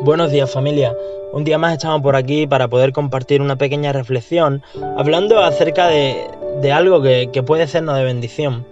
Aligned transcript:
Buenos 0.00 0.30
días 0.30 0.52
familia. 0.52 0.94
Un 1.32 1.44
día 1.44 1.58
más 1.58 1.72
estamos 1.72 2.00
por 2.02 2.16
aquí 2.16 2.46
para 2.46 2.68
poder 2.68 2.92
compartir 2.92 3.42
una 3.42 3.56
pequeña 3.56 3.92
reflexión 3.92 4.62
hablando 4.96 5.40
acerca 5.40 5.88
de, 5.88 6.16
de 6.60 6.72
algo 6.72 7.02
que, 7.02 7.42
puede 7.44 7.66
sernos 7.66 7.96
de 7.96 8.04
bendición. 8.04 8.64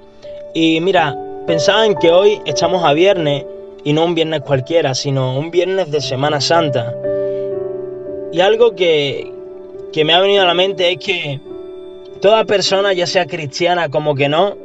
Y 0.54 0.80
mira, 0.80 1.16
pensaba 1.46 1.86
en 1.86 1.96
que 1.96 2.10
hoy 2.10 2.40
echamos 2.46 2.84
a 2.84 2.92
viernes 2.92 3.44
y 3.82 3.92
no 3.92 4.04
un 4.04 4.14
viernes 4.14 4.42
cualquiera, 4.42 4.94
sino 4.94 5.38
un 5.38 5.50
viernes 5.50 5.90
de 5.90 6.00
Semana 6.00 6.40
Santa. 6.40 6.94
Y 8.32 8.40
algo 8.40 8.74
que, 8.74 9.32
que 9.92 10.04
me 10.04 10.14
ha 10.14 10.20
venido 10.20 10.42
a 10.42 10.46
la 10.46 10.54
mente 10.54 10.92
es 10.92 10.98
que 10.98 11.40
toda 12.20 12.44
persona, 12.44 12.92
ya 12.92 13.06
sea 13.06 13.26
cristiana 13.26 13.88
como 13.88 14.14
que 14.14 14.28
no, 14.28 14.56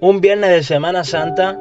un 0.00 0.20
viernes 0.20 0.50
de 0.50 0.62
Semana 0.62 1.04
Santa 1.04 1.58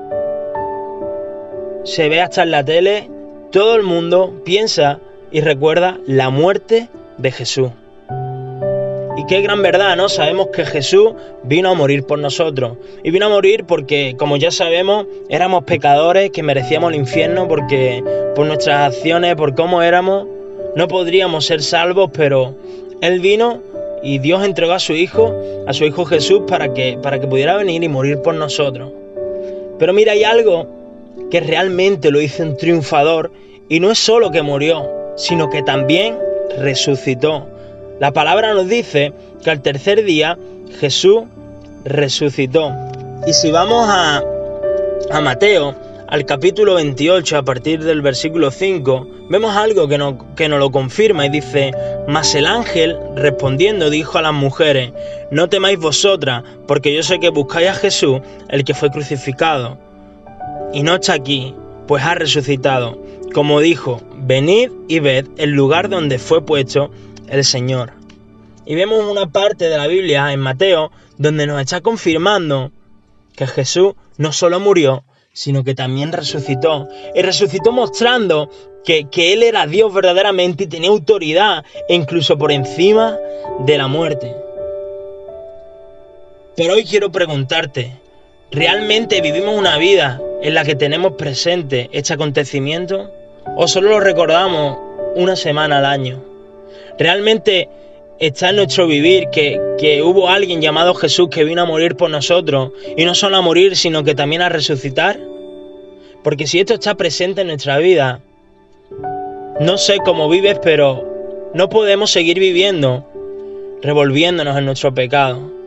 se 1.83 2.09
ve 2.09 2.21
hasta 2.21 2.43
en 2.43 2.51
la 2.51 2.63
tele, 2.63 3.09
todo 3.51 3.75
el 3.75 3.83
mundo 3.83 4.41
piensa 4.45 4.99
y 5.31 5.41
recuerda 5.41 5.97
la 6.05 6.29
muerte 6.29 6.89
de 7.17 7.31
Jesús. 7.31 7.69
Y 9.17 9.25
qué 9.25 9.41
gran 9.41 9.61
verdad, 9.61 9.97
¿no? 9.97 10.07
Sabemos 10.07 10.47
que 10.53 10.65
Jesús 10.65 11.11
vino 11.43 11.69
a 11.69 11.73
morir 11.73 12.05
por 12.05 12.19
nosotros. 12.19 12.77
Y 13.03 13.11
vino 13.11 13.25
a 13.25 13.29
morir 13.29 13.65
porque, 13.65 14.15
como 14.17 14.37
ya 14.37 14.49
sabemos, 14.49 15.07
éramos 15.27 15.65
pecadores, 15.65 16.29
que 16.31 16.41
merecíamos 16.41 16.93
el 16.93 16.99
infierno 16.99 17.47
porque 17.47 18.01
por 18.35 18.45
nuestras 18.45 18.93
acciones, 18.93 19.35
por 19.35 19.55
cómo 19.55 19.81
éramos, 19.81 20.25
no 20.75 20.87
podríamos 20.87 21.45
ser 21.45 21.61
salvos, 21.61 22.11
pero 22.13 22.55
Él 23.01 23.19
vino 23.19 23.61
y 24.01 24.19
Dios 24.19 24.45
entregó 24.45 24.71
a 24.71 24.79
su 24.79 24.93
Hijo, 24.93 25.35
a 25.67 25.73
su 25.73 25.83
Hijo 25.83 26.05
Jesús, 26.05 26.43
para 26.47 26.73
que, 26.73 26.97
para 27.01 27.19
que 27.19 27.27
pudiera 27.27 27.57
venir 27.57 27.83
y 27.83 27.89
morir 27.89 28.21
por 28.21 28.35
nosotros. 28.35 28.91
Pero 29.79 29.93
mira, 29.93 30.13
hay 30.13 30.23
algo 30.23 30.78
que 31.29 31.39
realmente 31.39 32.11
lo 32.11 32.21
hizo 32.21 32.43
un 32.43 32.57
triunfador 32.57 33.31
y 33.67 33.79
no 33.79 33.91
es 33.91 33.99
solo 33.99 34.31
que 34.31 34.41
murió, 34.41 34.89
sino 35.15 35.49
que 35.49 35.61
también 35.61 36.17
resucitó. 36.57 37.47
La 37.99 38.11
palabra 38.11 38.53
nos 38.53 38.67
dice 38.67 39.13
que 39.43 39.51
al 39.51 39.61
tercer 39.61 40.03
día 40.03 40.37
Jesús 40.79 41.23
resucitó. 41.85 42.73
Y 43.27 43.33
si 43.33 43.51
vamos 43.51 43.87
a, 43.89 44.23
a 45.11 45.21
Mateo, 45.21 45.75
al 46.07 46.25
capítulo 46.25 46.75
28, 46.75 47.37
a 47.37 47.43
partir 47.43 47.83
del 47.83 48.01
versículo 48.01 48.49
5, 48.49 49.07
vemos 49.29 49.55
algo 49.55 49.87
que, 49.87 50.15
que 50.35 50.49
nos 50.49 50.59
lo 50.59 50.71
confirma 50.71 51.25
y 51.27 51.29
dice, 51.29 51.71
mas 52.07 52.33
el 52.33 52.47
ángel 52.47 52.97
respondiendo 53.15 53.91
dijo 53.91 54.17
a 54.17 54.23
las 54.23 54.33
mujeres, 54.33 54.91
no 55.29 55.47
temáis 55.47 55.77
vosotras, 55.77 56.43
porque 56.65 56.95
yo 56.95 57.03
sé 57.03 57.19
que 57.19 57.29
buscáis 57.29 57.69
a 57.69 57.73
Jesús, 57.75 58.21
el 58.47 58.63
que 58.63 58.73
fue 58.73 58.89
crucificado 58.89 59.77
y 60.73 60.83
no 60.83 60.95
está 60.95 61.13
aquí, 61.13 61.53
pues 61.87 62.03
ha 62.03 62.15
resucitado. 62.15 63.01
Como 63.33 63.59
dijo, 63.59 64.01
venid 64.15 64.71
y 64.87 64.99
ved 64.99 65.27
el 65.37 65.51
lugar 65.51 65.89
donde 65.89 66.19
fue 66.19 66.45
puesto 66.45 66.91
el 67.27 67.43
Señor. 67.43 67.93
Y 68.65 68.75
vemos 68.75 69.03
una 69.03 69.31
parte 69.31 69.69
de 69.69 69.77
la 69.77 69.87
Biblia 69.87 70.31
en 70.31 70.39
Mateo 70.39 70.91
donde 71.17 71.47
nos 71.47 71.59
está 71.59 71.81
confirmando 71.81 72.71
que 73.35 73.47
Jesús 73.47 73.93
no 74.17 74.31
solo 74.31 74.59
murió, 74.59 75.03
sino 75.33 75.63
que 75.63 75.75
también 75.75 76.11
resucitó. 76.11 76.87
Y 77.15 77.21
resucitó 77.21 77.71
mostrando 77.71 78.49
que, 78.83 79.09
que, 79.09 79.33
Él 79.33 79.43
era 79.43 79.65
Dios 79.67 79.93
verdaderamente 79.93 80.65
y 80.65 80.67
tenía 80.67 80.89
autoridad 80.89 81.65
e 81.87 81.95
incluso 81.95 82.37
por 82.37 82.51
encima 82.51 83.17
de 83.65 83.77
la 83.77 83.87
muerte. 83.87 84.35
Pero 86.55 86.73
hoy 86.73 86.83
quiero 86.83 87.11
preguntarte, 87.11 87.99
¿realmente 88.51 89.21
vivimos 89.21 89.57
una 89.57 89.77
vida 89.77 90.21
en 90.41 90.53
la 90.53 90.63
que 90.63 90.75
tenemos 90.75 91.13
presente 91.13 91.89
este 91.91 92.13
acontecimiento 92.13 93.11
o 93.55 93.67
solo 93.67 93.89
lo 93.89 93.99
recordamos 93.99 94.77
una 95.15 95.35
semana 95.35 95.79
al 95.79 95.85
año? 95.85 96.23
¿Realmente 96.97 97.69
está 98.19 98.49
en 98.49 98.57
nuestro 98.57 98.87
vivir 98.87 99.29
que, 99.31 99.59
que, 99.77 100.01
hubo 100.01 100.29
alguien 100.29 100.61
llamado 100.61 100.93
Jesús 100.93 101.29
que 101.29 101.43
vino 101.43 101.61
a 101.61 101.65
morir 101.65 101.95
por 101.95 102.09
nosotros 102.09 102.71
y 102.97 103.05
no 103.05 103.15
solo 103.15 103.37
a 103.37 103.41
morir 103.41 103.75
sino 103.75 104.03
que 104.03 104.15
también 104.15 104.41
a 104.41 104.49
resucitar? 104.49 105.19
Porque 106.23 106.47
si 106.47 106.59
esto 106.59 106.73
está 106.73 106.95
presente 106.95 107.41
en 107.41 107.47
nuestra 107.47 107.77
vida, 107.77 108.21
no 109.59 109.77
sé 109.77 109.97
cómo 110.03 110.29
vives, 110.29 110.59
pero 110.61 111.51
no 111.53 111.69
podemos 111.69 112.11
seguir 112.11 112.39
viviendo 112.39 113.05
revolviéndonos 113.81 114.57
en 114.57 114.65
nuestro 114.65 114.93
pecado 114.93 115.58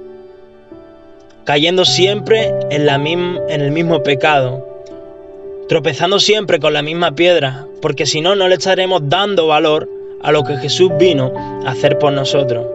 cayendo 1.45 1.85
siempre 1.85 2.53
en, 2.71 2.87
la 2.87 2.97
en 2.97 3.61
el 3.61 3.71
mismo 3.71 4.03
pecado, 4.03 4.85
tropezando 5.69 6.19
siempre 6.19 6.61
con 6.61 6.73
la 6.73 6.83
misma 6.83 7.15
piedra, 7.15 7.67
porque 7.81 8.07
si 8.07 8.21
no, 8.21 8.35
no 8.35 8.49
le 8.49 8.55
estaremos 8.55 9.09
dando 9.09 9.47
valor 9.47 9.89
a 10.23 10.31
lo 10.33 10.45
que 10.45 10.57
Jesús 10.57 10.91
vino 10.99 11.33
a 11.65 11.71
hacer 11.71 11.99
por 11.99 12.13
nosotros. 12.13 12.67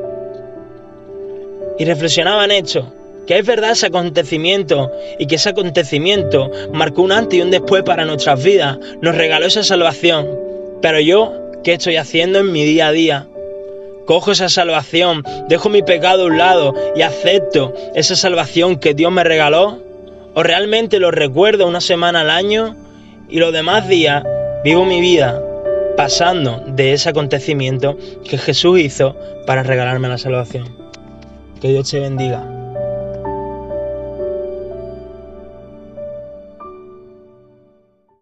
Y 1.79 1.85
reflexionaba 1.85 2.45
en 2.45 2.51
esto, 2.51 2.91
que 3.25 3.37
es 3.37 3.45
verdad 3.45 3.71
ese 3.71 3.87
acontecimiento 3.87 4.91
y 5.19 5.27
que 5.27 5.35
ese 5.35 5.49
acontecimiento 5.49 6.51
marcó 6.73 7.03
un 7.03 7.11
antes 7.11 7.37
y 7.37 7.41
un 7.41 7.51
después 7.51 7.83
para 7.83 8.05
nuestras 8.05 8.43
vidas, 8.43 8.77
nos 9.01 9.15
regaló 9.15 9.45
esa 9.45 9.63
salvación. 9.63 10.27
Pero 10.81 10.99
yo, 10.99 11.33
¿qué 11.63 11.73
estoy 11.73 11.97
haciendo 11.97 12.39
en 12.39 12.51
mi 12.51 12.63
día 12.63 12.87
a 12.87 12.91
día? 12.91 13.27
Cojo 14.07 14.31
esa 14.31 14.49
salvación, 14.49 15.23
dejo 15.49 15.69
mi 15.69 15.83
pecado 15.83 16.23
a 16.23 16.25
un 16.27 16.37
lado 16.39 16.73
y 16.95 17.03
acepto 17.03 17.73
esa 17.93 18.15
salvación 18.15 18.77
que 18.77 18.95
Dios 18.95 19.11
me 19.11 19.23
regaló? 19.23 19.83
¿O 20.33 20.41
realmente 20.41 20.99
lo 20.99 21.11
recuerdo 21.11 21.67
una 21.67 21.81
semana 21.81 22.21
al 22.21 22.31
año 22.31 22.75
y 23.29 23.39
los 23.39 23.53
demás 23.53 23.87
días 23.87 24.23
vivo 24.63 24.85
mi 24.85 25.01
vida 25.01 25.43
pasando 25.95 26.63
de 26.67 26.93
ese 26.93 27.09
acontecimiento 27.09 27.97
que 28.27 28.37
Jesús 28.37 28.79
hizo 28.79 29.15
para 29.45 29.61
regalarme 29.61 30.07
la 30.07 30.17
salvación? 30.17 30.75
Que 31.61 31.69
Dios 31.69 31.91
te 31.91 31.99
bendiga. 31.99 32.56